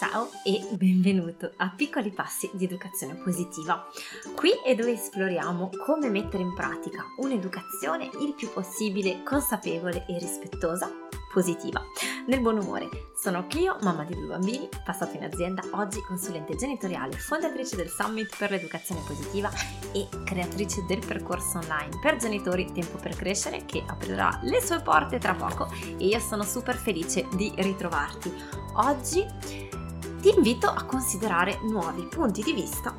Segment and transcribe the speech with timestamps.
[0.00, 3.86] Ciao e benvenuto a Piccoli Passi di Educazione Positiva.
[4.34, 10.90] Qui è dove esploriamo come mettere in pratica un'educazione il più possibile consapevole e rispettosa,
[11.30, 11.84] positiva,
[12.28, 12.88] nel buon umore.
[13.14, 18.34] Sono Clio, mamma di due bambini, passata in azienda, oggi consulente genitoriale, fondatrice del Summit
[18.38, 19.50] per l'Educazione Positiva
[19.92, 25.18] e creatrice del percorso online per genitori Tempo per Crescere che aprirà le sue porte
[25.18, 28.32] tra poco e io sono super felice di ritrovarti.
[28.76, 29.88] Oggi
[30.20, 32.94] ti invito a considerare nuovi punti di vista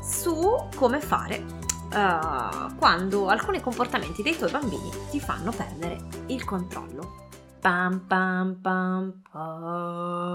[0.00, 1.44] su come fare
[1.92, 7.28] uh, quando alcuni comportamenti dei tuoi bambini ti fanno perdere il controllo.
[7.60, 10.26] Pam pam pam pam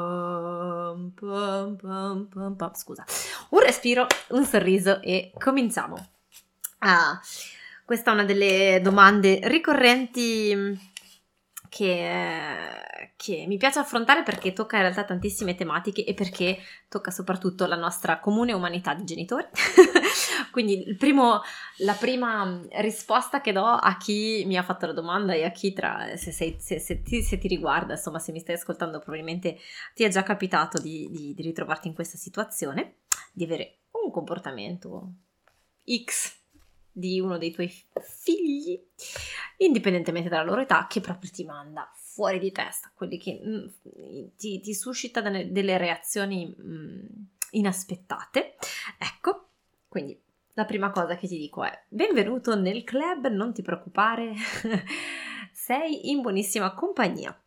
[1.15, 3.03] pam pam pam pam Scusa,
[3.49, 6.09] un respiro, un sorriso e cominciamo.
[6.79, 7.19] Ah,
[7.83, 10.93] questa è una delle domande ricorrenti
[11.69, 17.65] che, che, mi piace affrontare perché tocca in realtà tantissime tematiche e perché tocca soprattutto
[17.65, 19.45] la nostra comune umanità di genitori.
[20.51, 21.41] Quindi primo,
[21.77, 25.73] la prima risposta che do a chi mi ha fatto la domanda e a chi
[25.73, 29.57] tra, se, sei, se, se, ti, se ti, riguarda, insomma se mi stai ascoltando probabilmente
[29.93, 32.99] ti è già capitato di, di, di ritrovarti in questa situazione,
[33.33, 35.13] di avere un comportamento
[36.03, 36.43] X
[36.97, 38.81] di uno dei tuoi figli,
[39.57, 44.25] indipendentemente dalla loro età, che proprio ti manda fuori di testa, quelli che mh, mm,
[44.37, 47.05] ti, ti, suscita delle, reazioni mh, mm,
[47.51, 48.55] inaspettate.
[48.97, 49.49] Ecco,
[49.89, 50.17] quindi
[50.53, 54.33] la prima cosa che ti dico è benvenuto nel club, non ti preoccupare,
[55.51, 57.37] sei in buonissima compagnia.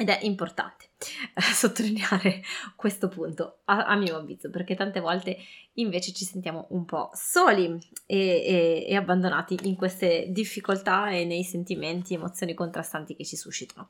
[0.00, 0.92] Ed è importante
[1.34, 2.42] eh, sottolineare
[2.74, 5.36] questo punto, a, a, mio avviso, perché tante volte
[5.74, 11.44] invece ci sentiamo un po' soli e, e, e abbandonati in queste difficoltà e nei
[11.44, 13.88] sentimenti, emozioni contrastanti che ci suscitano.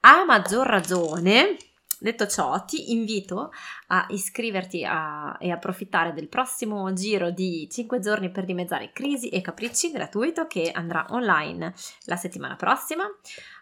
[0.00, 1.56] A maggior ragione,
[1.98, 3.50] Detto ciò, ti invito
[3.86, 9.40] a iscriverti a, e approfittare del prossimo giro di 5 giorni per dimezzare crisi e
[9.40, 11.72] capricci gratuito che andrà online
[12.04, 13.06] la settimana prossima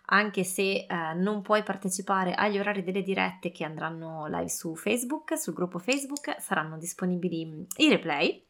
[0.06, 5.38] anche se eh, non puoi partecipare agli orari delle dirette che andranno live su Facebook,
[5.38, 8.42] sul gruppo Facebook, saranno disponibili mm, i replay.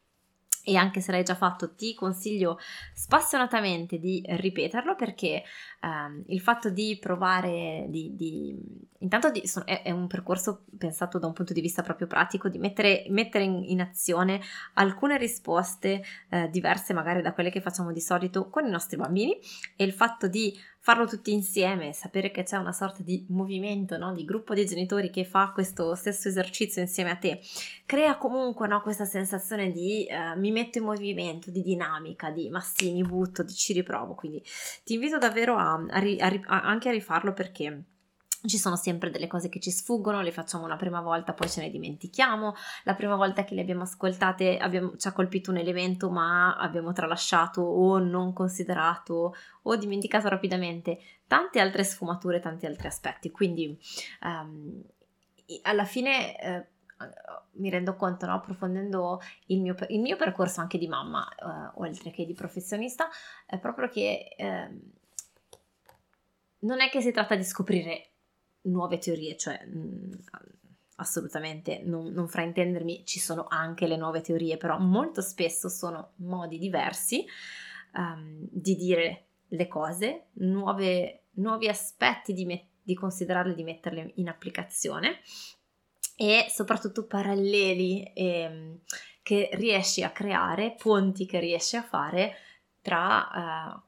[0.67, 2.57] E anche se l'hai già fatto ti consiglio
[2.95, 5.43] spassionatamente di ripeterlo perché
[5.79, 8.57] ehm, il fatto di provare di, di
[8.97, 12.57] intanto di, è, è, un percorso pensato da un punto di vista proprio pratico di
[12.57, 14.41] mettere, mettere in, in, azione
[14.73, 19.37] alcune risposte eh, diverse magari da quelle che facciamo di solito con i nostri bambini.
[19.75, 24.13] E il fatto di farlo tutti insieme, sapere che c'è una sorta di movimento, no?
[24.13, 27.41] di gruppo di genitori che fa questo stesso esercizio insieme a te,
[27.87, 28.79] crea comunque no?
[28.83, 33.41] questa sensazione di uh, mi metto in movimento, di dinamica, di ma sì, mi butto,
[33.41, 34.13] di ci riprovo.
[34.13, 34.43] Quindi
[34.83, 37.85] ti invito davvero a, a, a anche a rifarlo perché
[38.47, 41.61] ci sono sempre delle cose che ci sfuggono, le facciamo una prima volta, poi ce
[41.61, 42.53] ne dimentichiamo.
[42.83, 46.91] La prima volta che le abbiamo ascoltate abbiamo, ci ha colpito un elemento, ma abbiamo
[46.93, 53.31] tralasciato o non considerato o dimenticato rapidamente tante altre sfumature, tanti altri aspetti.
[53.31, 53.77] Quindi
[54.21, 54.81] um,
[55.63, 56.67] alla fine eh,
[57.53, 62.11] mi rendo conto, no, approfondendo il mio, il mio, percorso anche di mamma, eh, oltre
[62.11, 63.07] che di professionista,
[63.45, 64.79] è proprio che eh,
[66.59, 68.14] non è che si tratta di scoprire
[68.65, 70.23] nuove teorie, cioè mh,
[70.97, 76.57] assolutamente non, non fraintendermi, ci sono anche le nuove teorie, però molto spesso sono modi
[76.57, 77.25] diversi
[77.93, 84.29] um, di dire le cose, nuove, nuovi aspetti di, met- di considerarle, di metterle in
[84.29, 85.19] applicazione
[86.15, 88.79] e soprattutto paralleli eh,
[89.21, 92.35] che riesci a creare, ponti che riesci a fare
[92.81, 93.81] tra uh,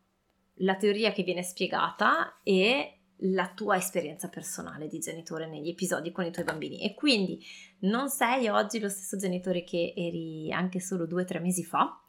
[0.62, 6.26] la teoria che viene spiegata e la tua esperienza personale di genitore negli episodi con
[6.26, 6.82] i tuoi bambini.
[6.82, 7.44] E quindi
[7.80, 12.00] non sei oggi lo stesso genitore che eri anche solo due o tre mesi fa,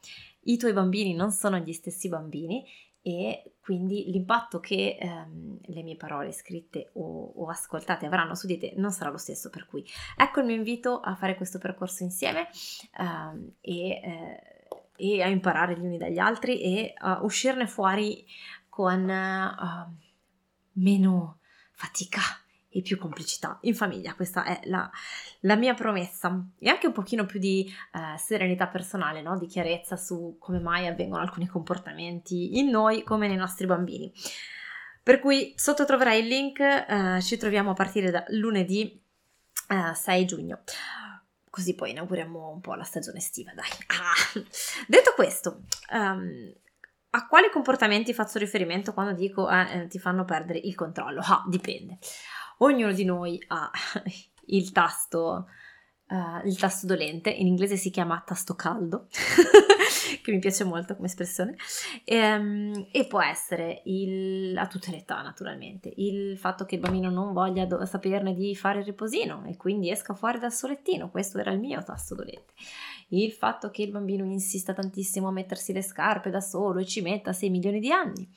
[0.43, 2.65] i tuoi bambini non sono gli stessi bambini
[3.03, 8.59] e quindi l'impatto che ehm, le mie parole scritte o, o, ascoltate avranno su di
[8.59, 9.85] te non sarà lo stesso per cui.
[10.17, 12.49] Ecco il mio invito a fare questo percorso insieme
[12.99, 14.43] ehm, e, eh,
[14.97, 18.27] e, a imparare gli uni dagli altri e a uscirne fuori
[18.69, 19.09] con...
[19.09, 20.07] Uh,
[20.78, 21.39] meno
[21.72, 22.21] fatica
[22.71, 24.15] e più complicità in famiglia.
[24.15, 24.91] Questa è la,
[25.41, 29.39] la mia promessa e anche un pochino più di eh, serenità personale, no?
[29.39, 34.13] di chiarezza su come mai avvengono alcuni comportamenti in noi come nei nostri bambini.
[35.03, 39.03] Per cui sotto troverai il link, eh, ci troviamo a partire da lunedì
[39.69, 40.63] eh, 6 giugno.
[41.48, 43.71] Così poi inauguriamo un po' la stagione estiva, dai.
[43.86, 44.42] Ah.
[44.86, 46.53] Detto questo, um,
[47.10, 51.21] a quali comportamenti faccio riferimento quando dico eh, eh, ti fanno perdere il controllo?
[51.22, 51.99] Ah, dipende.
[52.59, 53.71] Ognuno di noi ha
[54.47, 55.47] il tasto,
[56.09, 59.07] uh, il tasto dolente, in inglese si chiama tasto caldo,
[60.22, 61.57] che mi piace molto come espressione,
[62.05, 66.81] e, um, e può essere il, a tutte le età naturalmente, il fatto che il
[66.81, 71.11] bambino non voglia do- saperne di fare il riposino e quindi esca fuori dal solettino,
[71.11, 72.53] questo era il mio tasto dolente
[73.09, 77.01] il fatto che il bambino insista tantissimo a mettersi le scarpe da solo e ci
[77.01, 78.28] metta 6 milioni di anni,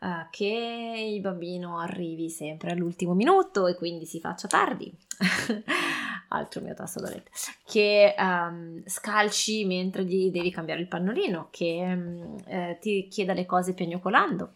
[0.00, 4.92] uh, che il bambino arrivi sempre all'ultimo minuto e quindi si faccia tardi,
[6.28, 7.30] altro mio tasto dolente,
[7.64, 13.46] che um, scalci mentre gli devi cambiare il pannolino, che um, eh, ti chieda le
[13.46, 14.54] cose piagnucolando,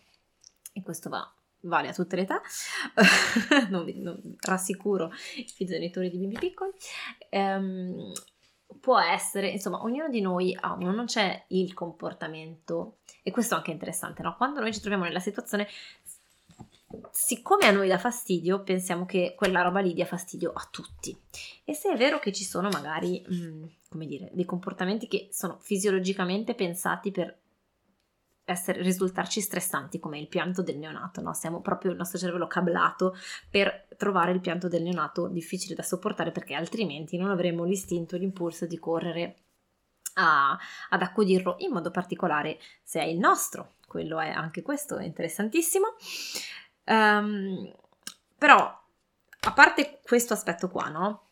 [0.72, 1.32] e questo va
[1.64, 2.40] vale a tutte le età,
[3.70, 5.12] non, non, rassicuro
[5.58, 6.72] i genitori di bimbi piccoli,
[7.30, 8.12] um,
[8.82, 13.58] può essere, insomma, ognuno di noi ha uno, non c'è il comportamento, e questo è
[13.58, 14.34] anche interessante, no?
[14.36, 15.68] Quando noi ci troviamo nella situazione,
[17.12, 21.16] siccome a noi dà fastidio, pensiamo che quella roba lì dia fastidio a tutti.
[21.62, 25.28] E se è vero che ci sono magari, mh, mm, come dire, dei comportamenti che
[25.30, 27.38] sono fisiologicamente pensati per
[28.52, 31.34] essere, risultarci stressanti come il pianto del neonato, no?
[31.34, 33.16] Siamo proprio il nostro cervello cablato
[33.50, 38.66] per trovare il pianto del neonato difficile da sopportare perché altrimenti non avremo l'istinto, l'impulso
[38.66, 39.36] di correre
[40.14, 40.56] a,
[40.90, 43.74] ad accudirlo, in modo particolare se è il nostro.
[43.86, 45.94] Quello è anche questo è interessantissimo.
[46.84, 47.72] Um,
[48.38, 48.80] però,
[49.40, 51.28] a parte questo aspetto qua, no?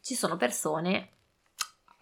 [0.00, 1.10] Ci sono persone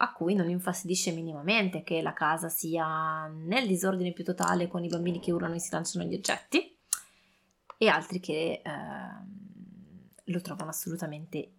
[0.02, 4.88] a cui non infastidisce minimamente che la casa sia nel disordine più totale con i
[4.88, 6.74] bambini che urlano e si lanciano gli oggetti
[7.76, 8.70] e altri che eh,
[10.24, 11.52] lo trovano assolutamente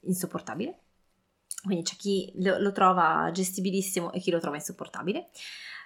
[0.00, 0.78] insopportabile.
[1.64, 5.30] Quindi c'è chi lo, trova gestibilissimo e chi lo trova insopportabile.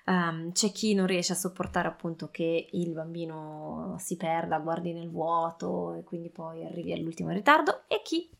[0.06, 5.10] Um, c'è chi non riesce a sopportare appunto che il bambino si perda, guardi nel
[5.10, 8.30] vuoto e quindi poi arrivi all'ultimo ritardo e chi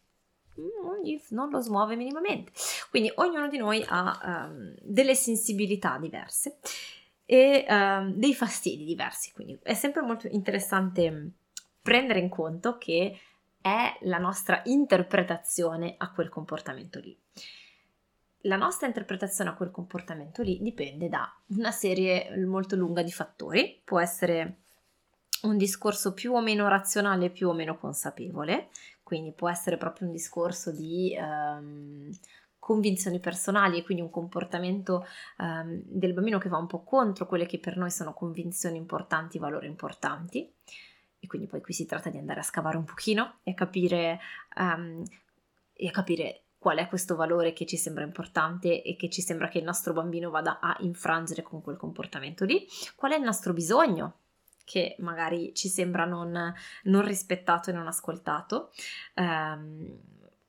[1.31, 2.53] non lo smuove minimamente.
[2.91, 6.59] Quindi ognuno di noi ha um, delle sensibilità diverse
[7.25, 11.33] e um, dei fastidi diversi, quindi è sempre molto interessante
[11.83, 13.19] prendere in conto che
[13.61, 17.17] è la nostra interpretazione a quel comportamento lì.
[18.43, 23.81] La nostra interpretazione a quel comportamento lì dipende da una serie molto lunga di fattori,
[23.85, 24.61] può essere
[25.43, 28.69] un discorso più o meno razionale, più o meno consapevole,
[29.09, 32.11] quindi può essere proprio un discorso di um,
[32.59, 35.07] convinzioni personali e quindi un comportamento
[35.39, 39.39] um, del bambino che va un po' contro quelle che per noi sono convinzioni importanti,
[39.39, 40.53] valori importanti.
[41.19, 44.21] E quindi poi qui si tratta di andare a scavare un pochino e capire,
[44.59, 45.03] um,
[45.73, 49.57] e capire qual è questo valore che ci sembra importante e che ci sembra che
[49.57, 54.17] il nostro bambino vada a infrangere con quel comportamento lì, qual è il nostro bisogno
[54.69, 56.53] che magari ci sembra non,
[56.85, 58.71] non rispettato e non ascoltato,
[59.15, 59.99] ehm,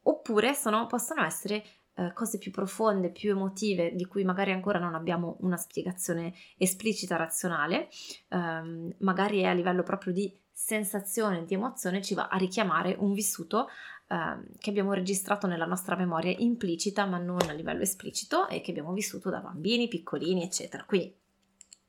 [0.03, 1.63] oppure sono, possono essere
[1.93, 7.15] eh, cose più profonde, più emotive, di cui magari ancora non abbiamo una spiegazione esplicita,
[7.15, 7.87] razionale,
[8.27, 13.13] ehm, magari è a livello proprio di sensazione, di emozione, ci va a richiamare un
[13.13, 13.69] vissuto
[14.09, 18.71] ehm, che abbiamo registrato nella nostra memoria implicita, ma non a livello esplicito, e che
[18.71, 20.83] abbiamo vissuto da bambini, piccolini, eccetera.
[20.83, 21.18] Quindi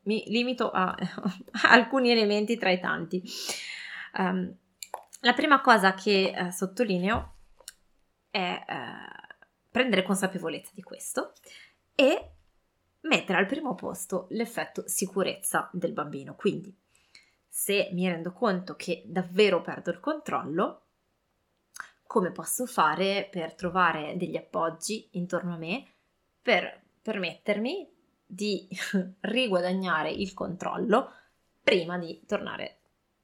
[0.03, 0.95] mi limito a,
[1.69, 3.23] alcuni elementi tra i tanti.
[4.17, 4.55] Um,
[5.21, 7.35] la prima cosa che uh, sottolineo
[8.31, 9.37] è uh,
[9.71, 11.33] prendere consapevolezza di questo
[11.95, 12.31] e
[13.03, 16.35] mettere al primo posto l'effetto sicurezza del bambino.
[16.35, 16.75] Quindi,
[17.49, 20.85] se mi rendo conto che davvero perdo il controllo,
[22.07, 25.87] come posso fare per trovare degli appoggi intorno a me
[26.43, 27.89] per permettermi
[28.31, 28.69] di
[29.21, 31.13] riguadagnare il controllo
[31.63, 32.79] prima di tornare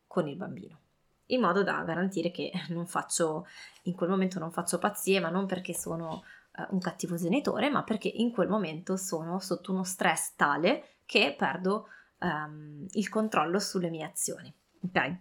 [0.07, 0.81] con il bambino.
[1.27, 3.47] In modo da garantire che non faccio
[3.83, 6.23] in quel momento non faccio pazzie ma non perché sono
[6.57, 11.35] uh, un cattivo genitore ma perché in quel momento sono sotto uno stress tale che
[11.37, 11.89] perdo
[12.21, 14.53] um, il controllo sulle mie azioni.
[14.83, 15.17] Ok?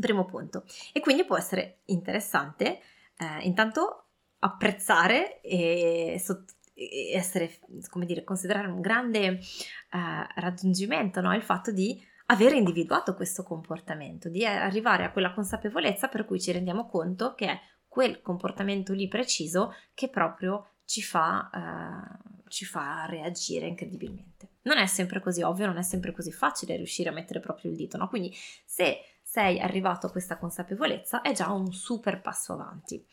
[0.00, 0.64] Primo punto.
[0.92, 2.80] E quindi può essere interessante
[3.16, 4.04] eh, intanto
[4.40, 9.98] apprezzare e sott- essere, come dire, considerare un grande uh,
[10.36, 11.34] raggiungimento, no?
[11.34, 16.52] il fatto di avere individuato questo comportamento, di arrivare a quella consapevolezza per cui ci
[16.52, 23.06] rendiamo conto che è quel comportamento lì preciso che proprio ci fa, uh, ci fa
[23.06, 24.48] reagire incredibilmente.
[24.62, 27.76] Non è sempre così ovvio, non è sempre così facile riuscire a mettere proprio il
[27.76, 28.08] dito, no?
[28.08, 28.98] Quindi se
[29.34, 33.04] sei arrivato a questa consapevolezza è già un super passo avanti.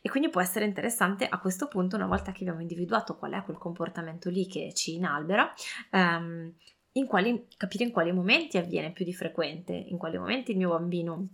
[0.00, 3.42] E quindi può essere interessante a questo punto, una volta che abbiamo individuato qual è
[3.42, 5.52] quel comportamento lì che ci inalbera,
[5.90, 6.50] um,
[6.92, 10.70] in quali, capire in quali momenti avviene più di frequente, in quali momenti il mio
[10.70, 11.28] bambino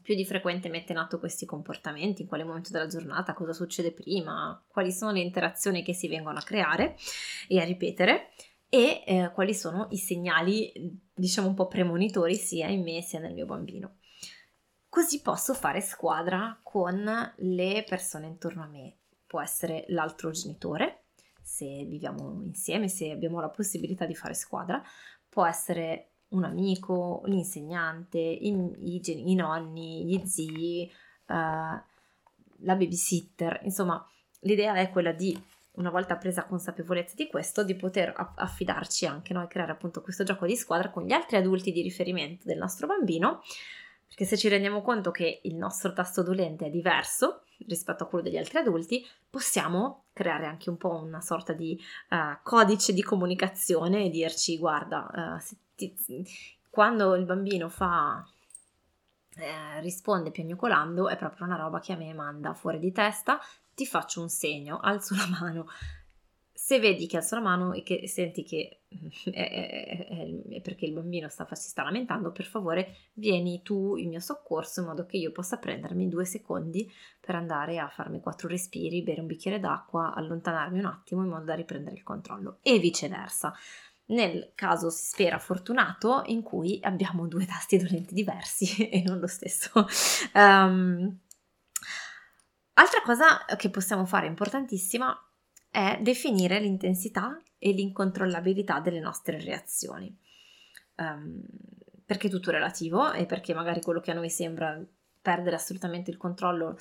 [0.00, 3.90] più di frequente mette in atto questi comportamenti, in quale momento della giornata, cosa succede
[3.90, 6.96] prima, quali sono le interazioni che si vengono a creare
[7.48, 8.28] e a ripetere
[8.68, 13.34] e eh, quali sono i segnali, diciamo un po' premonitori sia in me sia nel
[13.34, 13.96] mio bambino.
[14.88, 18.96] Così posso fare squadra con le persone intorno a me.
[19.26, 21.04] Può essere l'altro genitore,
[21.42, 24.82] se viviamo insieme, se abbiamo la possibilità di fare squadra,
[25.28, 28.48] può essere un amico, l'insegnante, i,
[28.82, 30.90] i, i nonni, gli zii,
[31.28, 34.04] uh, la babysitter, insomma
[34.40, 35.36] l'idea è quella di
[35.74, 40.46] una volta presa consapevolezza di questo, di poter affidarci anche noi, creare appunto questo gioco
[40.46, 43.42] di squadra con gli altri adulti di riferimento del nostro bambino,
[44.06, 48.24] perché se ci rendiamo conto che il nostro tasto dolente è diverso rispetto a quello
[48.24, 51.78] degli altri adulti, possiamo creare anche un po' una sorta di
[52.10, 55.96] uh, codice di comunicazione e dirci guarda, uh, ti,
[56.70, 58.24] quando il bambino fa
[59.36, 63.40] eh, risponde piagnucolando è proprio una roba che a me manda fuori di testa,
[63.74, 65.66] ti faccio un segno, alzo la mano.
[66.52, 68.82] Se vedi che alzo la mano e che senti che
[69.24, 70.06] è, è,
[70.48, 74.80] è, perché il bambino sta, si sta lamentando, per favore vieni tu in mio soccorso
[74.80, 79.20] in modo che io possa prendermi due secondi per andare a farmi quattro respiri, bere
[79.20, 83.52] un bicchiere d'acqua, allontanarmi un attimo in modo da riprendere il controllo e viceversa
[84.06, 89.26] nel caso si spera fortunato in cui abbiamo due tasti dolenti diversi e non lo
[89.26, 89.86] stesso.
[90.34, 91.18] Um,
[92.74, 95.16] altra cosa che possiamo fare importantissima
[95.70, 100.16] è definire l'intensità e l'incontrollabilità delle nostre reazioni.
[100.96, 101.42] Um,
[102.06, 104.80] perché è tutto relativo e perché magari quello che a noi sembra
[105.20, 106.76] perdere assolutamente il controllo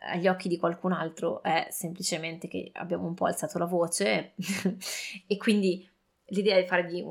[0.00, 4.34] agli occhi di qualcun altro è semplicemente che abbiamo un po' alzato la voce
[5.26, 5.89] e quindi
[6.30, 7.04] l'idea è di,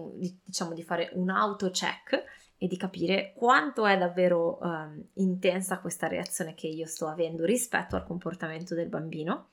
[0.44, 2.24] diciamo, di fare un auto-check
[2.58, 7.96] e di capire quanto è davvero um, intensa questa reazione che io sto avendo rispetto
[7.96, 9.52] al comportamento del bambino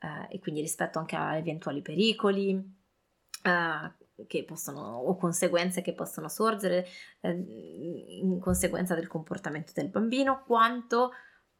[0.00, 6.86] uh, e quindi rispetto anche a eventuali pericoli uh, possono, o conseguenze che possono sorgere
[7.20, 11.12] uh, in conseguenza del comportamento del bambino, quanto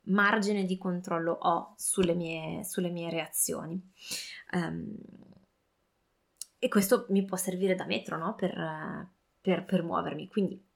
[0.06, 3.82] margine di controllo ho sulle mie, sulle mie reazioni.
[4.52, 4.96] Um,
[6.64, 8.34] e questo mi può servire da metro no?
[8.34, 8.54] per,
[9.38, 10.28] per, per, muovermi.
[10.28, 10.66] Quindi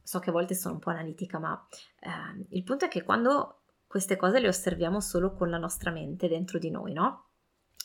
[0.00, 1.66] so che a volte sono un po' analitica, ma
[1.98, 6.28] eh, il punto è che quando queste cose le osserviamo solo con la nostra mente
[6.28, 7.30] dentro di noi, no?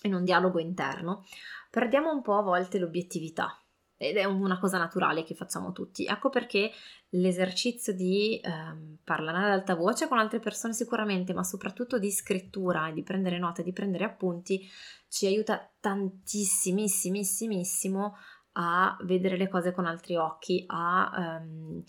[0.04, 1.26] In un dialogo interno,
[1.72, 3.60] perdiamo un po' a volte l'obiettività
[4.02, 6.06] ed è una cosa naturale che facciamo tutti.
[6.06, 6.72] Ecco perché
[7.10, 12.90] l'esercizio di ehm, parlare ad alta voce con altre persone sicuramente, ma soprattutto di scrittura
[12.90, 14.68] e di prendere note, di prendere appunti,
[15.08, 18.16] ci aiuta tantissimissimissimo
[18.54, 21.84] a vedere le cose con altri occhi, a ehm,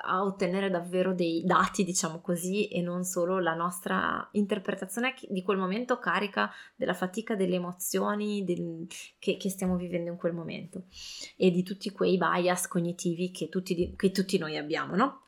[0.00, 5.58] a ottenere davvero dei dati, diciamo così, e non solo la nostra interpretazione di quel
[5.58, 8.86] momento carica della fatica, delle emozioni del,
[9.18, 10.84] che, che, stiamo vivendo in quel momento
[11.36, 15.22] e di tutti quei bias cognitivi che tutti, che tutti noi abbiamo, no?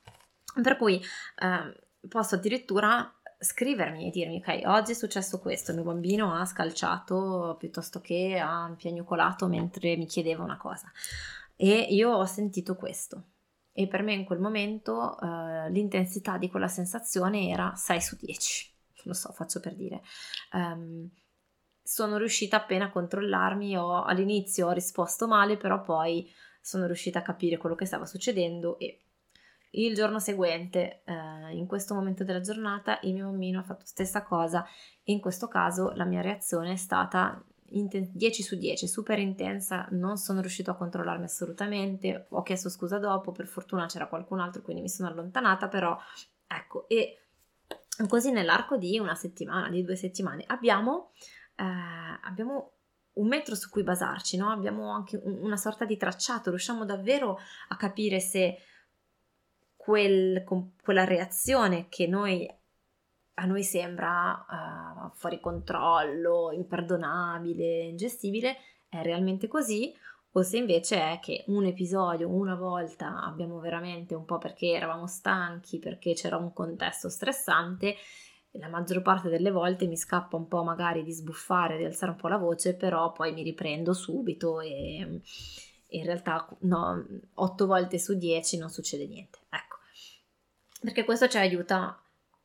[0.62, 3.12] Per cui eh, posso addirittura
[3.42, 8.38] scrivermi e dirmi ok oggi è successo questo il mio bambino ha scalciato piuttosto che
[8.38, 10.92] ha piagnucolato mentre mi chiedeva una cosa
[11.56, 13.24] e io ho sentito questo
[13.72, 18.74] e per me in quel momento uh, l'intensità di quella sensazione era 6 su 10,
[19.04, 20.02] lo so, faccio per dire.
[20.52, 21.10] Um,
[21.82, 27.22] sono riuscita appena a controllarmi, ho, all'inizio ho risposto male, però poi sono riuscita a
[27.22, 29.04] capire quello che stava succedendo e
[29.72, 33.86] il giorno seguente, eh, in questo momento della giornata, il mio bambino ha fatto la
[33.86, 34.66] stessa cosa
[35.02, 40.16] e in questo caso la mia reazione è stata 10 su 10, super intensa, non
[40.16, 44.82] sono riuscito a controllarmi assolutamente, ho chiesto scusa dopo, per fortuna c'era qualcun altro, quindi
[44.82, 45.96] mi sono allontanata, però
[46.46, 47.18] ecco, e
[48.08, 51.12] così nell'arco di una settimana, di due settimane, abbiamo,
[51.56, 51.64] eh,
[52.22, 52.72] abbiamo
[53.14, 54.50] un metro su cui basarci, no?
[54.50, 58.58] abbiamo anche una sorta di tracciato, riusciamo davvero a capire se
[59.76, 60.44] quel,
[60.82, 62.48] quella reazione che noi
[63.40, 68.56] a noi sembra uh, fuori controllo, imperdonabile, ingestibile,
[68.88, 69.92] è realmente così
[70.32, 75.06] o se invece è che un episodio, una volta abbiamo veramente un po' perché eravamo
[75.06, 77.96] stanchi, perché c'era un contesto stressante,
[78.52, 82.18] la maggior parte delle volte mi scappa un po' magari di sbuffare, di alzare un
[82.18, 85.20] po' la voce, però poi mi riprendo subito e
[85.92, 89.38] in realtà no, 8 volte su 10 non succede niente.
[89.48, 89.78] Ecco,
[90.80, 92.00] perché questo ci aiuta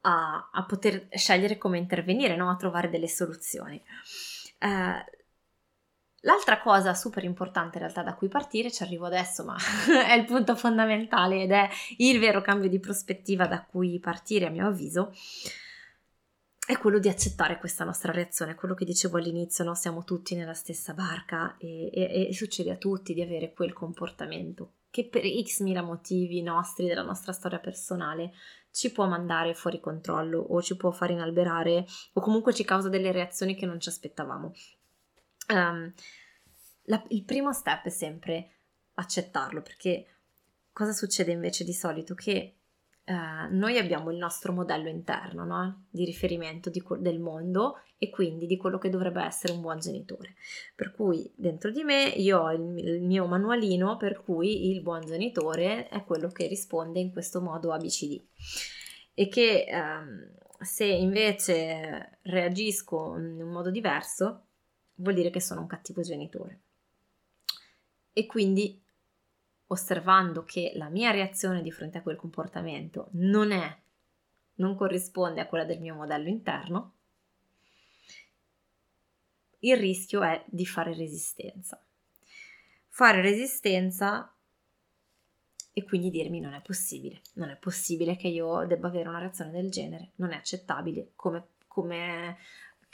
[0.06, 2.50] a, a poter scegliere come intervenire, no?
[2.50, 3.82] a trovare delle soluzioni.
[4.60, 5.06] Eh,
[6.26, 9.56] L'altra cosa super importante in realtà da cui partire, ci arrivo adesso, ma
[10.08, 14.50] è il punto fondamentale ed è il vero cambio di prospettiva da cui partire a
[14.50, 15.14] mio avviso,
[16.66, 19.76] è quello di accettare questa nostra reazione, quello che dicevo all'inizio, no?
[19.76, 24.72] siamo tutti nella stessa barca e, e, e succede a tutti di avere quel comportamento
[24.96, 28.32] che per x mila motivi nostri della nostra storia personale
[28.72, 33.12] ci può mandare fuori controllo o ci può far inalberare o comunque ci causa delle
[33.12, 34.54] reazioni che non ci aspettavamo.
[35.50, 35.94] Um,
[36.84, 38.52] la, il primo step è sempre
[38.94, 40.06] accettarlo perché
[40.72, 42.16] cosa succede invece di solito?
[42.16, 42.55] Che
[43.08, 45.86] Uh, noi abbiamo il nostro modello interno no?
[45.92, 50.36] di riferimento di, del mondo e quindi di quello che dovrebbe essere un buon genitore.
[50.76, 55.06] Per cui dentro di me io ho il, il mio manualino per cui il buon
[55.06, 58.24] genitore è quello che risponde in questo modo ABCD
[59.14, 64.46] e che um, se invece reagisco in un modo diverso
[64.96, 66.62] vuol dire che sono un cattivo genitore.
[68.14, 68.82] E quindi
[69.76, 73.78] osservando che la mia reazione di fronte a quel comportamento non è,
[74.56, 76.94] non corrisponde a quella del mio modello interno,
[79.60, 81.84] il rischio è di fare resistenza.
[82.88, 84.34] Fare resistenza
[85.74, 89.52] e quindi dirmi non è possibile, non è possibile che io debba avere una reazione
[89.52, 92.38] del genere, non è accettabile come, come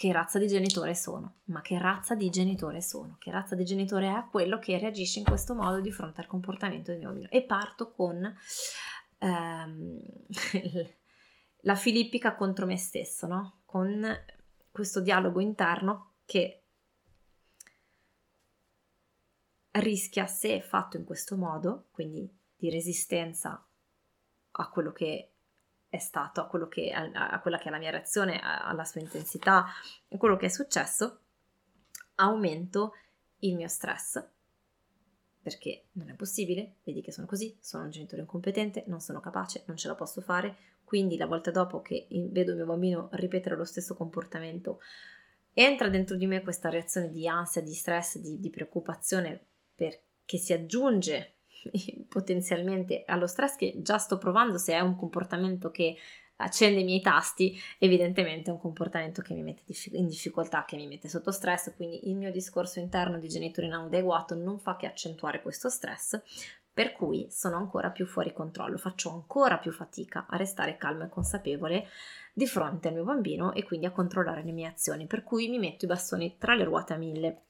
[0.01, 4.08] che razza di genitore sono, ma che razza di genitore sono, che razza di genitore
[4.08, 7.29] è quello che reagisce in questo modo di fronte al comportamento del mio bambino.
[7.29, 8.36] E parto con
[9.20, 10.00] ehm,
[11.62, 13.62] la filippica contro me stesso, no?
[13.63, 14.03] con
[14.72, 16.63] questo dialogo interno che
[19.74, 23.63] rischia, se fatto in questo modo, quindi di resistenza
[24.50, 25.31] a quello che
[25.91, 29.65] è stato, a, che, a, a quella che è la mia reazione, alla sua intensità,
[30.10, 31.19] a quello che è successo,
[32.15, 32.93] aumento
[33.39, 34.25] il mio stress.
[35.41, 39.63] Perché non è possibile, vedi che sono così, sono un genitore incompetente, non sono capace,
[39.67, 40.55] non ce la posso fare,
[40.86, 44.79] quindi la volta dopo che vedo mio bambino ripetere lo stesso comportamento,
[45.51, 50.54] entra dentro di me questa reazione di ansia, di stress, di, di preoccupazione perché si
[50.54, 51.34] aggiunge
[52.08, 55.95] potenzialmente allo stress che già sto provando, se è un comportamento che
[56.38, 60.88] accende i miei tasti, evidentemente è un comportamento che mi mette in difficoltà, che mi
[60.88, 65.41] mette sotto stress, quindi il mio discorso interno di genitore inadeguato non fa che accentuare
[65.41, 66.19] questo stress,
[66.74, 71.10] per cui sono ancora più fuori controllo, faccio ancora più fatica a restare calma e
[71.10, 71.88] consapevole
[72.34, 75.60] di fronte al mio bambino e quindi a controllare le mie azioni, per cui mi
[75.60, 77.41] metto i bastoni tra le ruote a mille.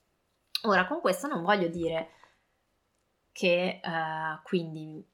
[0.63, 2.09] Ora, con questo non voglio dire
[3.31, 5.05] che uh, quindi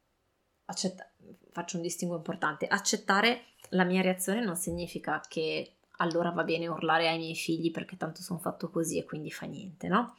[0.65, 1.09] accetta-
[1.51, 2.67] faccio un distinguo importante.
[2.67, 7.97] Accettare la mia reazione non significa che allora va bene urlare ai miei figli perché
[7.97, 10.15] tanto sono fatto così e quindi fa niente, no?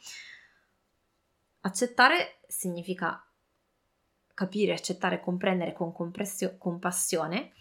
[1.60, 3.22] Accettare significa
[4.34, 7.52] capire, accettare, comprendere con compassione,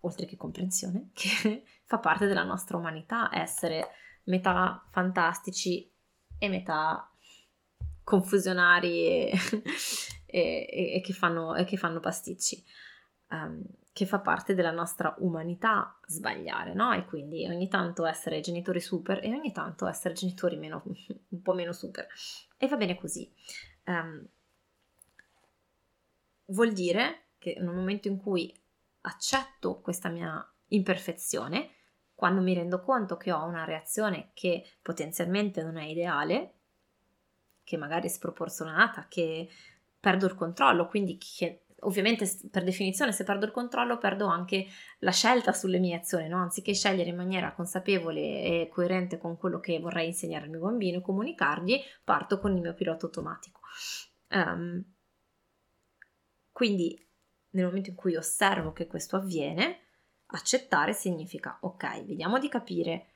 [0.00, 3.88] oltre che comprensione, che fa parte della nostra umanità, essere
[4.24, 5.90] metà fantastici
[6.38, 7.11] e metà
[8.04, 9.30] confusionari
[10.26, 12.64] e, e, e, che, fanno, e che, fanno, pasticci,
[13.30, 13.62] um,
[13.92, 16.92] che fa parte della nostra umanità sbagliare, no?
[16.92, 20.82] E quindi ogni tanto essere genitori super e ogni tanto essere genitori meno,
[21.28, 22.06] un po' meno super.
[22.56, 23.30] E va bene così.
[23.84, 24.26] Um,
[26.46, 28.54] vuol dire che nel momento in cui
[29.02, 31.70] accetto questa mia imperfezione,
[32.14, 36.60] quando mi rendo conto che ho una reazione che potenzialmente non è ideale,
[37.64, 39.48] che magari è sproporzionata, che
[39.98, 44.66] perdo il controllo, quindi che ovviamente per definizione se perdo il controllo perdo anche
[45.00, 46.38] la scelta sulle mie azioni, no?
[46.38, 50.98] anziché scegliere in maniera consapevole e coerente con quello che vorrei insegnare al mio bambino
[50.98, 53.60] e comunicargli, parto con il mio pilota automatico.
[54.30, 54.84] Um,
[56.52, 56.98] quindi
[57.50, 59.80] nel momento in cui osservo che questo avviene,
[60.26, 63.11] accettare significa ok, vediamo di capire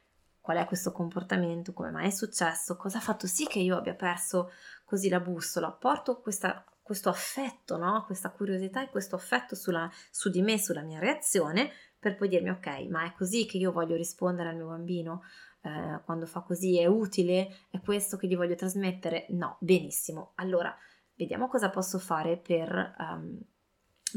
[0.46, 3.96] qual è questo comportamento, come mai è successo, cosa ha fatto sì che io abbia
[3.96, 4.52] perso
[4.84, 8.04] così la bussola, porto questa, questo affetto, no?
[8.06, 12.50] questa curiosità e questo affetto sulla, su di me, sulla mia reazione, per poi dirmi
[12.50, 15.22] ok, ma è così che io voglio rispondere al mio bambino?
[15.62, 17.48] Eh, quando fa così è utile?
[17.68, 19.26] È questo che gli voglio trasmettere?
[19.30, 20.30] No, benissimo.
[20.36, 20.72] Allora,
[21.16, 22.94] vediamo cosa posso fare per...
[23.00, 23.40] Um,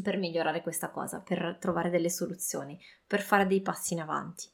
[0.03, 4.47] per migliorare questa cosa, per trovare delle soluzioni, per fare dei passi in avanti.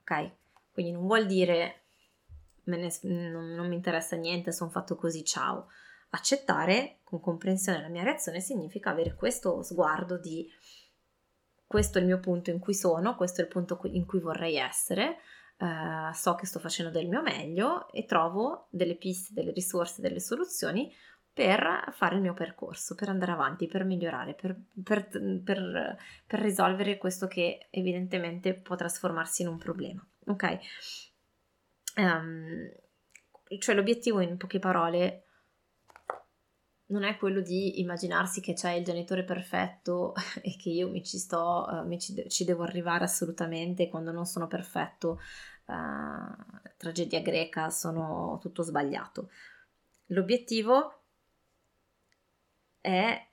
[0.00, 0.42] Ok?
[0.74, 1.84] Quindi non vuol dire
[2.64, 5.68] ne, non, non mi interessa niente, sono fatto così, ciao.
[6.10, 10.50] Accettare con comprensione la mia reazione significa avere questo sguardo di
[11.64, 14.56] questo è il mio punto in cui sono, questo è il punto in cui vorrei
[14.56, 15.18] essere,
[15.58, 20.20] uh, so che sto facendo del mio meglio e trovo delle piste, delle risorse, delle
[20.20, 20.92] soluzioni
[21.32, 25.08] per fare il mio percorso, per andare avanti, per migliorare, per, per,
[25.42, 30.06] per, per risolvere questo che evidentemente può trasformarsi in un problema.
[30.26, 30.58] Ok?
[31.96, 32.70] Um,
[33.58, 35.24] cioè l'obiettivo in poche parole
[36.86, 41.18] non è quello di immaginarsi che c'è il genitore perfetto e che io mi ci
[41.18, 45.20] sto, uh, mi ci, ci, devo arrivare assolutamente quando non sono perfetto,
[45.66, 49.30] uh, tragedia greca, sono tutto sbagliato.
[50.08, 51.02] L'obiettivo
[52.80, 53.28] è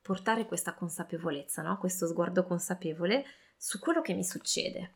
[0.00, 1.76] portare questa consapevolezza, no?
[1.78, 3.24] questo sguardo consapevole
[3.56, 4.92] su quello che mi succede.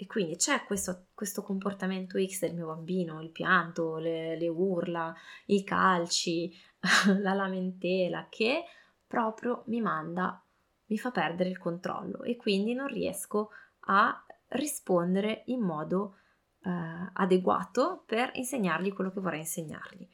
[0.00, 5.12] E quindi c'è questo, questo comportamento X del mio bambino, il pianto, le, le urla,
[5.46, 6.54] i calci,
[7.18, 8.62] la lamentela, che
[9.04, 10.40] proprio mi manda,
[10.86, 13.50] mi fa perdere il controllo e quindi non riesco
[13.86, 16.18] a rispondere in modo
[16.62, 16.70] eh,
[17.14, 20.08] adeguato per insegnargli quello che vorrei insegnargli.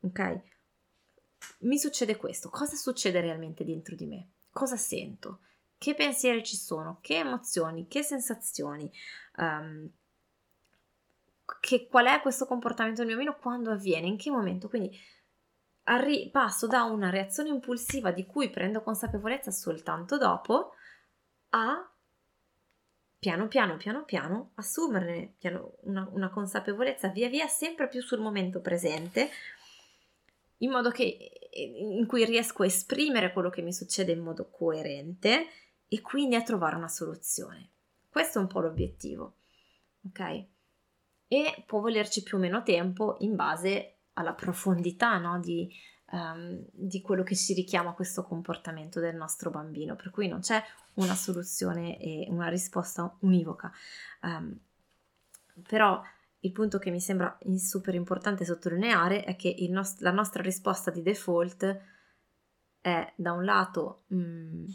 [0.00, 0.42] Ok?
[1.60, 4.30] mi succede questo, cosa succede realmente dentro di me?
[4.50, 5.40] Cosa sento?
[5.80, 6.98] Che pensieri ci sono?
[7.00, 7.88] Che emozioni?
[7.88, 8.92] Che sensazioni?
[9.38, 9.90] Um,
[11.58, 13.40] che, qual è questo comportamento del mio bambino?
[13.40, 14.06] Quando avviene?
[14.06, 14.68] In che momento?
[14.68, 14.94] Quindi
[15.84, 20.74] arri- passo da una reazione impulsiva di cui prendo consapevolezza soltanto dopo
[21.48, 21.90] a
[23.18, 28.60] piano piano piano piano assumerne piano, una, una consapevolezza via via sempre più sul momento
[28.60, 29.30] presente
[30.58, 35.48] in modo che in cui riesco a esprimere quello che mi succede in modo coerente
[35.92, 37.70] e quindi a trovare una soluzione.
[38.08, 39.34] Questo è un po' l'obiettivo,
[40.06, 40.44] ok?
[41.26, 45.40] E può volerci più o meno tempo in base alla profondità no?
[45.40, 45.68] di,
[46.12, 50.62] um, di quello che ci richiama questo comportamento del nostro bambino, per cui non c'è
[50.94, 53.72] una soluzione e una risposta univoca.
[54.22, 54.56] Um,
[55.66, 56.00] però
[56.38, 61.02] il punto che mi sembra super importante sottolineare è che nost- la nostra risposta di
[61.02, 61.80] default
[62.80, 64.66] è da un lato mh, mm,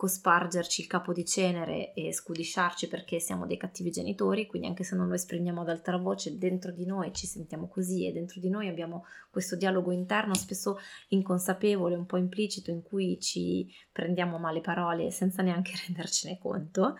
[0.00, 4.96] cospargerci il capo di cenere e scudisciarci perché siamo dei cattivi genitori, quindi anche se
[4.96, 8.48] non lo esprimiamo ad alta voce, dentro di noi ci sentiamo così e dentro di
[8.48, 14.62] noi abbiamo questo dialogo interno spesso inconsapevole, un po' implicito, in cui ci prendiamo male
[14.62, 16.96] parole senza neanche rendercene conto.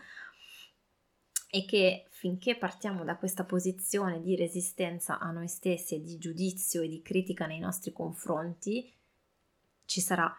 [1.49, 6.83] E che finché partiamo da questa posizione di resistenza a noi stessi e di giudizio
[6.83, 8.93] e di critica nei nostri confronti,
[9.85, 10.31] ci sarà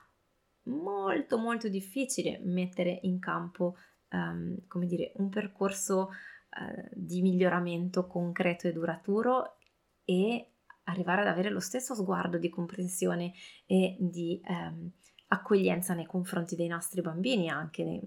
[0.65, 3.77] molto molto difficile mettere in campo
[4.11, 9.57] um, come dire, un percorso uh, di miglioramento concreto e duraturo
[10.05, 10.47] e
[10.85, 13.33] arrivare ad avere lo stesso sguardo di comprensione
[13.67, 14.91] e di um,
[15.29, 18.03] accoglienza nei confronti dei nostri bambini anche nei,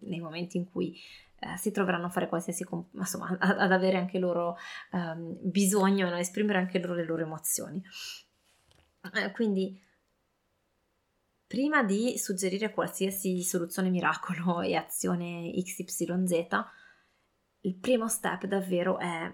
[0.00, 0.96] nei momenti in cui
[1.40, 4.56] eh, si troveranno a fare qualsiasi, insomma, ad, avere anche loro
[4.92, 7.82] um, bisogno, a esprimere anche loro le loro emozioni.
[9.14, 9.76] Eh, quindi,
[11.52, 16.46] prima di suggerire qualsiasi soluzione miracolo e azione XYZ,
[17.64, 19.30] il primo step davvero è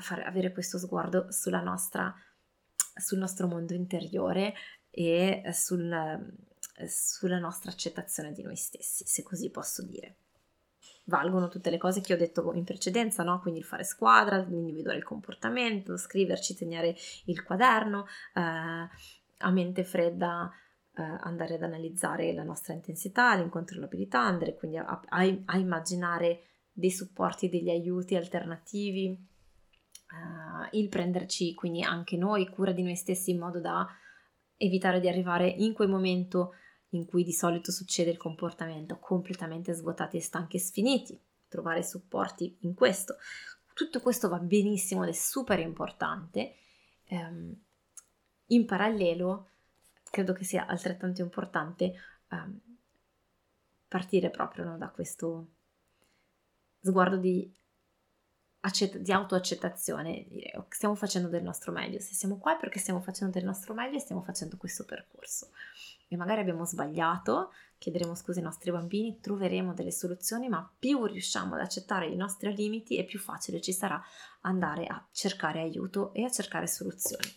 [0.00, 1.28] fare, avere questo sguardo
[1.62, 2.12] nostra,
[2.92, 4.52] sul nostro mondo interiore
[4.90, 6.34] e sul,
[6.88, 10.16] sulla nostra accettazione di noi stessi, se così posso dire
[11.04, 13.40] valgono tutte le cose che ho detto in precedenza, no?
[13.40, 16.96] quindi il fare squadra, individuare il comportamento, scriverci, segnare
[17.26, 20.52] il quaderno, eh, a mente fredda
[21.02, 27.48] andare ad analizzare la nostra intensità, l'incontrollabilità, andare quindi a, a, a immaginare dei supporti,
[27.48, 33.60] degli aiuti alternativi, eh, il prenderci quindi anche noi cura di noi stessi in modo
[33.60, 33.86] da
[34.56, 36.54] evitare di arrivare in quel momento
[36.90, 42.56] in cui di solito succede il comportamento, completamente svuotati e stanchi e sfiniti, trovare supporti
[42.60, 43.16] in questo.
[43.74, 46.54] Tutto questo va benissimo ed è super importante.
[47.10, 47.54] Um,
[48.46, 49.50] in parallelo,
[50.10, 51.94] credo che sia altrettanto importante
[52.30, 52.58] um,
[53.86, 55.46] partire proprio no, da questo
[56.80, 57.50] sguardo di,
[58.60, 62.78] accett- di autoaccettazione, dire oh, stiamo facendo del nostro meglio, se siamo qua è perché
[62.78, 65.50] stiamo facendo del nostro meglio e stiamo facendo questo percorso
[66.08, 71.54] e magari abbiamo sbagliato, chiederemo scusa ai nostri bambini, troveremo delle soluzioni, ma più riusciamo
[71.54, 74.02] ad accettare i nostri limiti e più facile ci sarà
[74.40, 77.28] andare a cercare aiuto e a cercare soluzioni.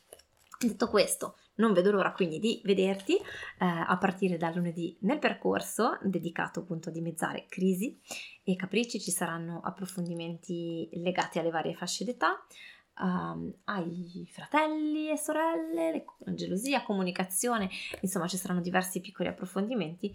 [0.64, 3.22] Detto questo, non vedo l'ora quindi di vederti eh,
[3.58, 8.00] a partire da lunedì nel percorso dedicato appunto a dimezzare crisi
[8.44, 12.46] e capricci, ci saranno approfondimenti legati alle varie fasce d'età
[13.00, 17.68] um, ai fratelli e sorelle, la gelosia, comunicazione,
[18.02, 20.14] insomma ci saranno diversi piccoli approfondimenti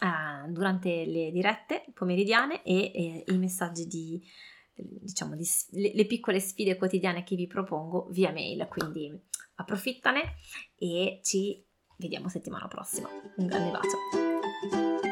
[0.00, 4.22] uh, durante le dirette pomeridiane e, e i messaggi di,
[4.74, 9.27] diciamo, di, le, le piccole sfide quotidiane che vi propongo via mail, quindi
[9.58, 10.36] approfittane
[10.76, 11.64] e ci
[11.98, 13.08] vediamo settimana prossima.
[13.36, 15.07] Un grande bacio!